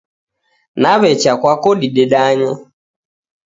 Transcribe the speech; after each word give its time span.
Naw'echa 0.81 1.31
kwako 1.41 1.69
didedanye. 1.81 2.49